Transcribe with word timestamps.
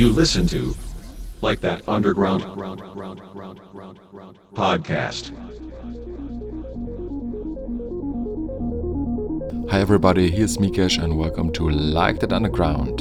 you 0.00 0.08
listen 0.08 0.46
to, 0.46 0.74
like 1.42 1.60
that 1.60 1.86
underground 1.86 2.42
podcast. 4.54 5.30
Hi 9.70 9.78
everybody, 9.78 10.30
here's 10.30 10.56
Mikesh 10.56 10.96
and 11.04 11.18
welcome 11.18 11.52
to 11.52 11.68
Like 11.68 12.20
That 12.20 12.32
Underground. 12.32 13.00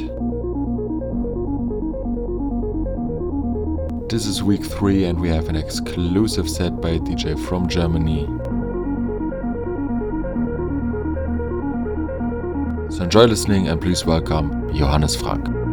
This 4.12 4.26
is 4.26 4.44
week 4.44 4.66
3 4.66 5.06
and 5.06 5.22
we 5.22 5.30
have 5.30 5.48
an 5.48 5.56
exclusive 5.56 6.50
set 6.50 6.82
by 6.82 6.90
a 6.90 7.00
DJ 7.00 7.40
from 7.48 7.70
Germany. 7.70 8.26
So 12.94 13.04
enjoy 13.06 13.24
listening 13.24 13.70
and 13.70 13.80
please 13.80 14.04
welcome 14.06 14.76
Johannes 14.76 15.16
Frank. 15.16 15.69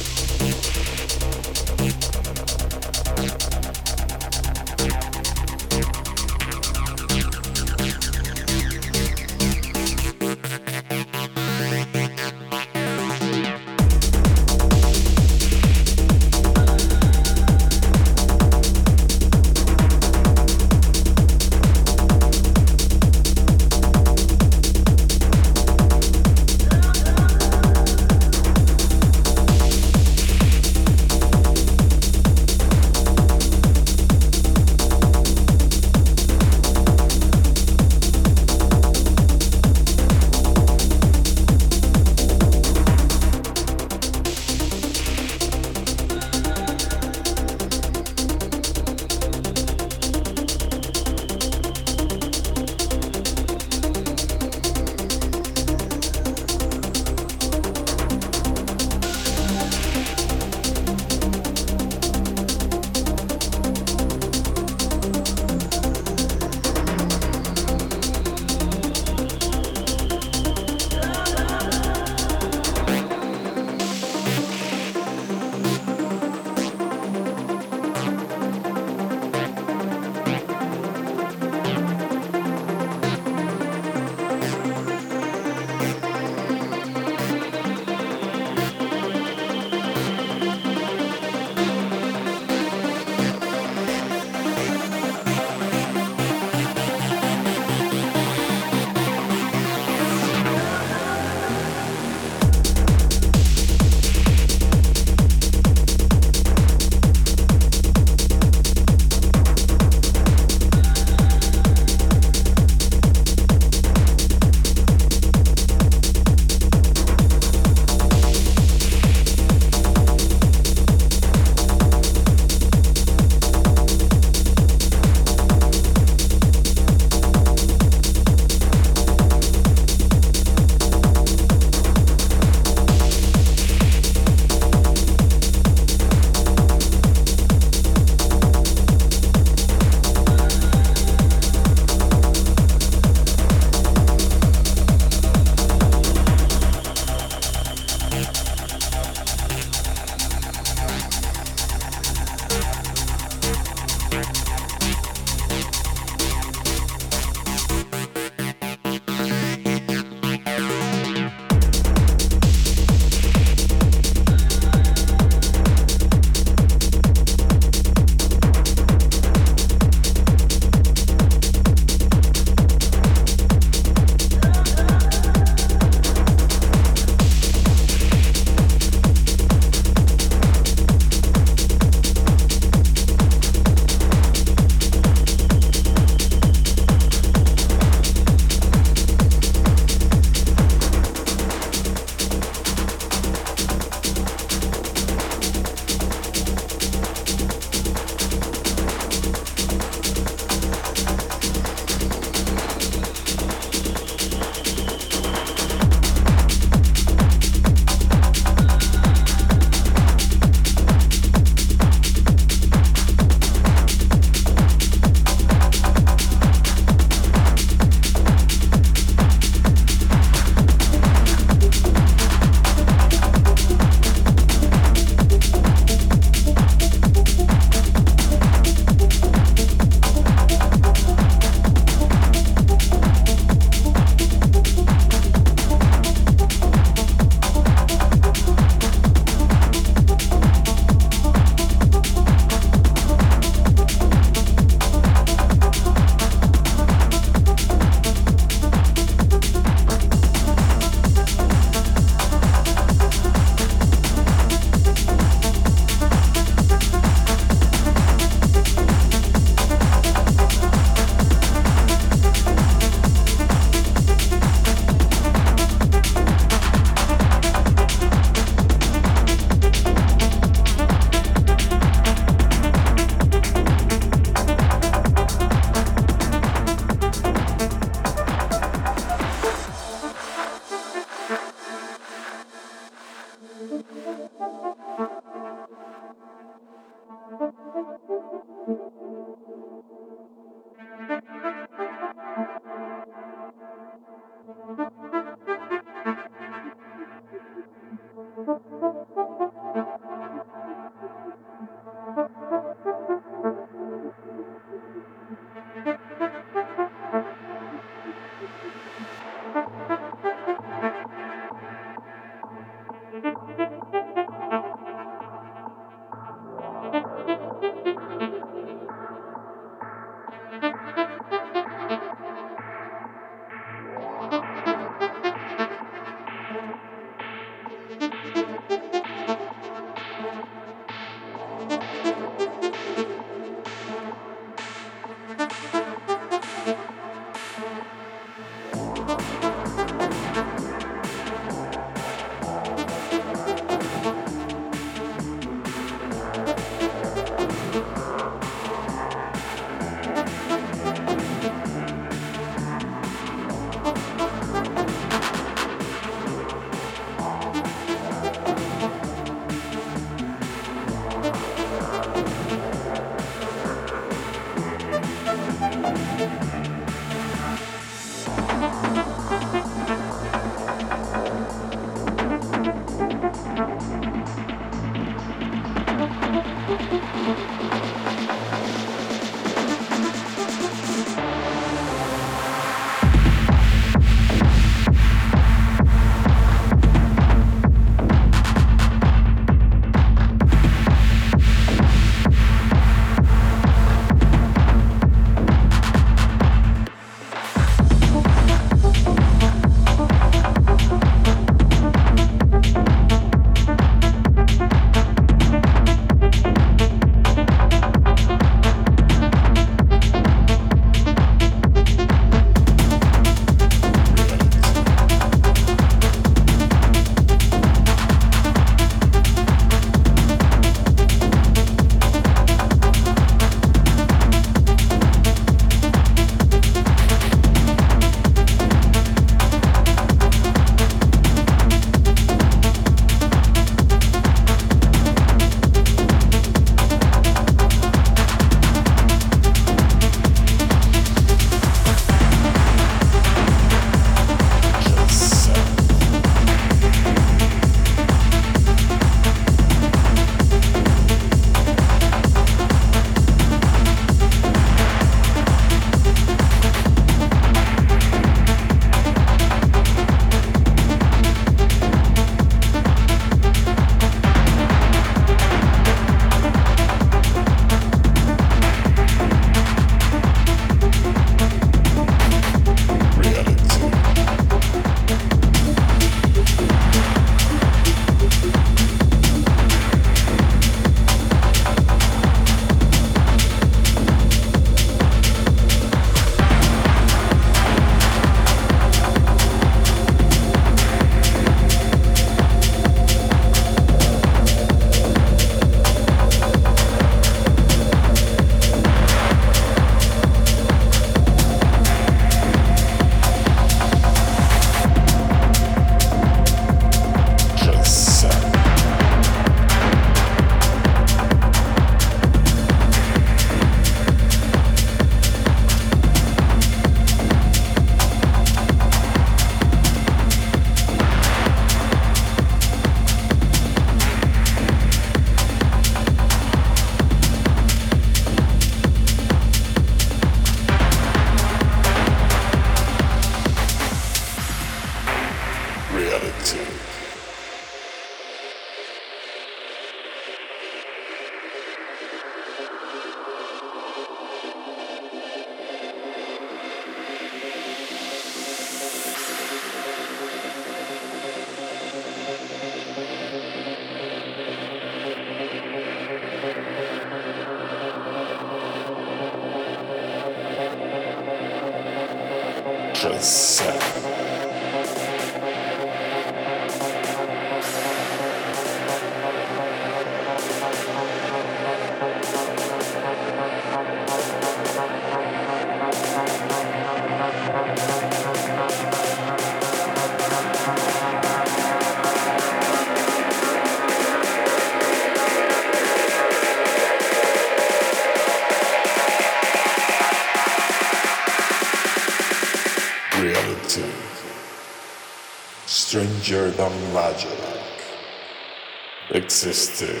Existing 599.44 600.00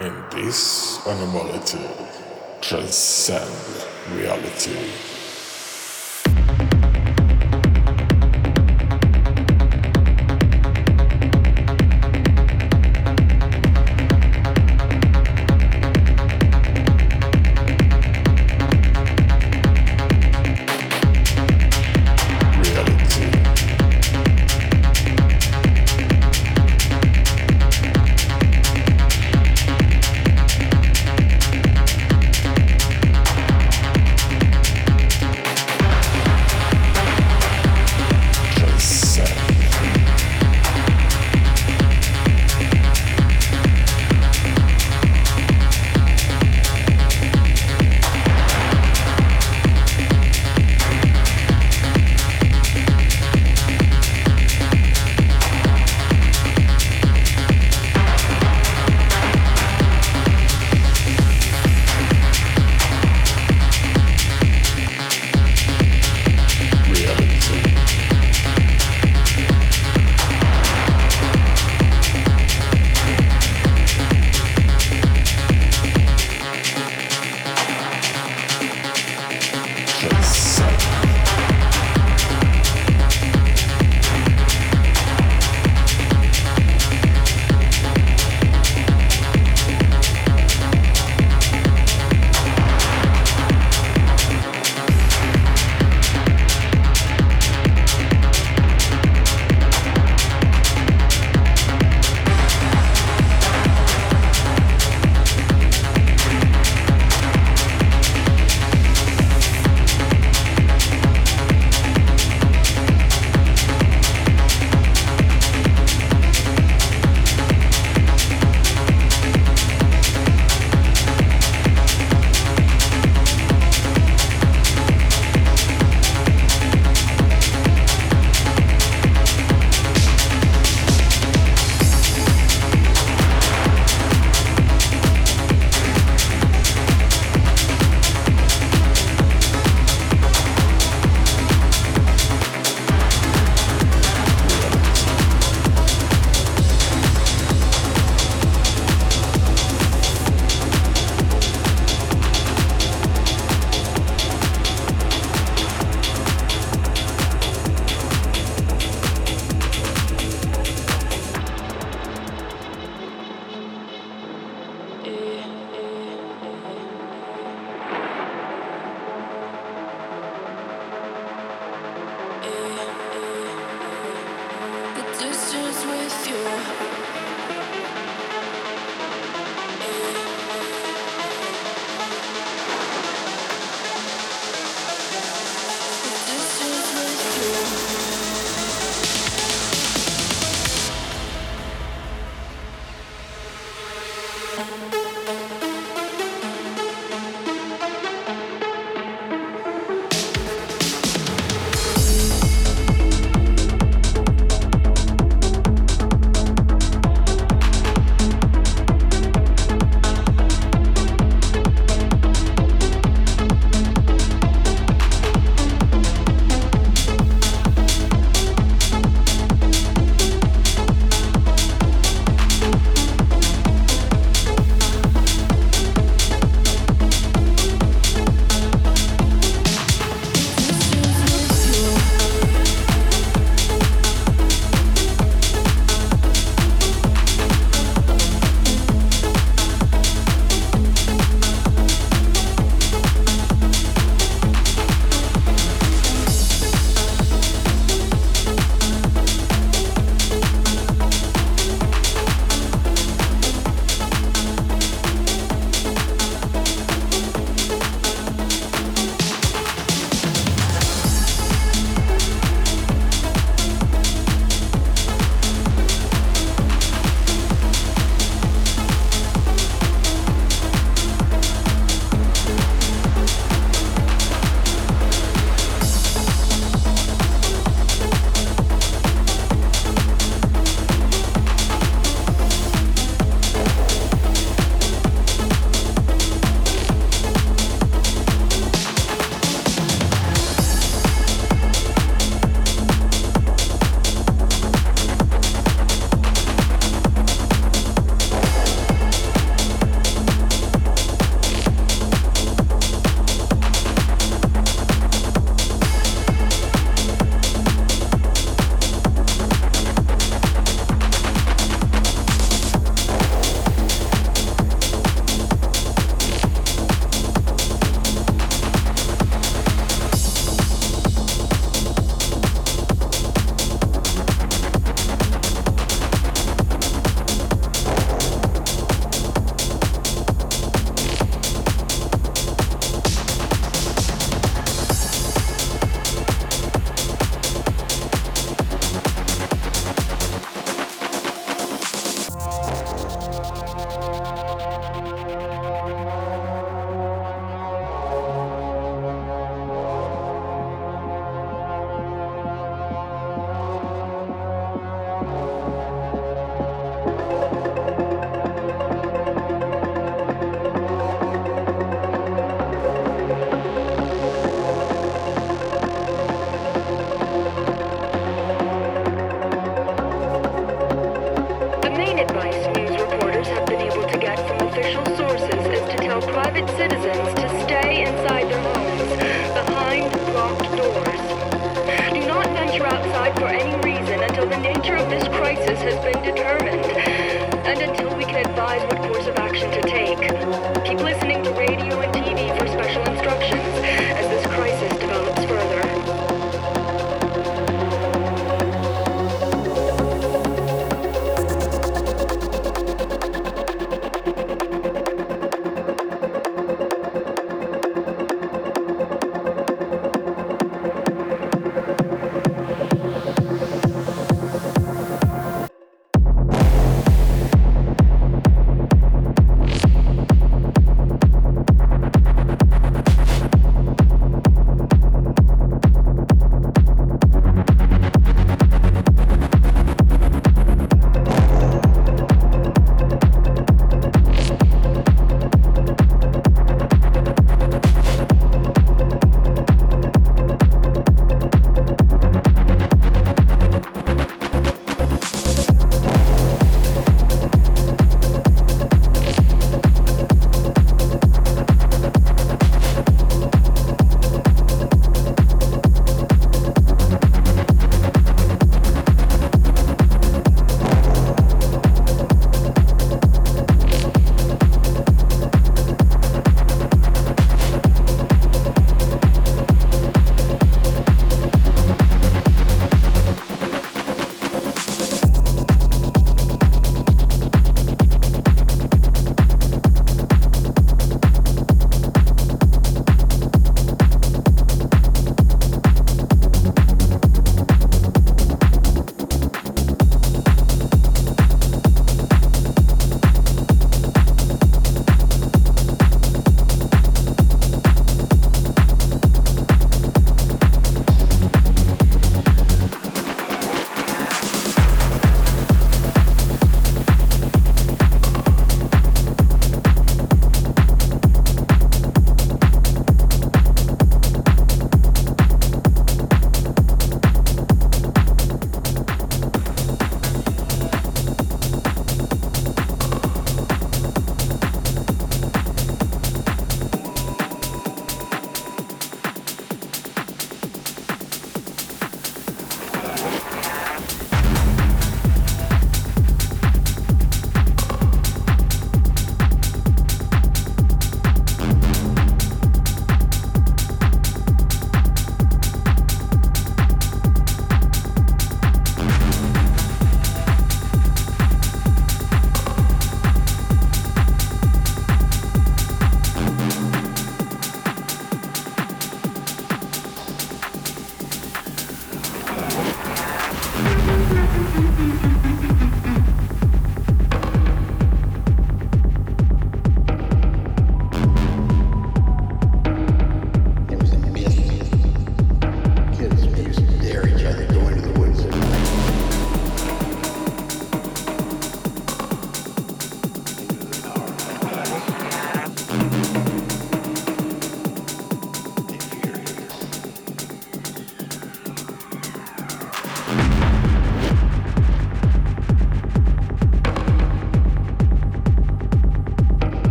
in 0.00 0.14
this 0.30 0.98
anomaly 1.06 1.60
transcend 2.62 3.86
reality. 4.12 5.03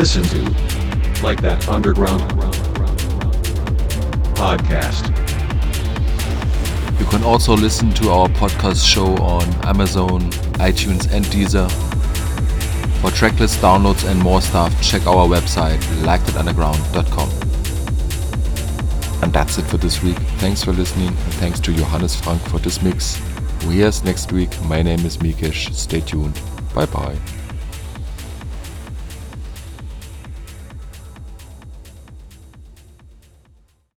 Listen 0.00 0.22
to 0.22 0.40
Like 1.22 1.42
That 1.42 1.68
Underground 1.68 2.22
podcast. 4.32 5.10
You 6.98 7.04
can 7.04 7.22
also 7.22 7.54
listen 7.54 7.90
to 7.90 8.08
our 8.08 8.26
podcast 8.28 8.88
show 8.88 9.14
on 9.18 9.44
Amazon, 9.66 10.22
iTunes, 10.56 11.12
and 11.12 11.22
Deezer. 11.26 11.70
For 13.02 13.10
tracklist 13.10 13.58
downloads 13.60 14.10
and 14.10 14.18
more 14.18 14.40
stuff, 14.40 14.72
check 14.80 15.06
our 15.06 15.28
website, 15.28 15.80
likethatunderground.com. 16.02 17.28
And 19.22 19.30
that's 19.34 19.58
it 19.58 19.64
for 19.66 19.76
this 19.76 20.02
week. 20.02 20.16
Thanks 20.38 20.64
for 20.64 20.72
listening, 20.72 21.08
and 21.08 21.34
thanks 21.34 21.60
to 21.60 21.74
Johannes 21.74 22.16
Frank 22.18 22.40
for 22.48 22.58
this 22.58 22.80
mix. 22.80 23.20
We 23.66 23.74
hear 23.74 23.88
us 23.88 24.02
next 24.02 24.32
week. 24.32 24.58
My 24.62 24.80
name 24.80 25.00
is 25.00 25.18
Mikesh. 25.18 25.74
Stay 25.74 26.00
tuned. 26.00 26.40
Bye 26.74 26.86
bye. 26.86 27.18